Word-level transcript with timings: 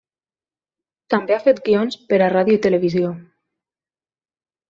També 1.13 1.35
ha 1.35 1.43
fet 1.43 1.59
guions 1.67 1.99
per 2.13 2.19
a 2.27 2.29
ràdio 2.35 2.59
i 2.59 2.63
televisió. 2.67 3.13